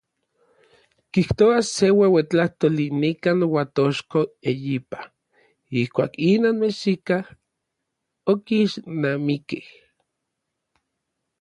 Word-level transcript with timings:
Kijtoa 1.13 1.59
se 1.73 1.85
ueuetlajtoli 1.99 2.85
nikan 3.01 3.39
Uatochko 3.53 4.19
eyipa, 4.51 4.99
ijkuak 5.81 6.13
inon 6.31 6.57
mexikaj 6.61 7.23
okixnamikikej. 8.31 9.67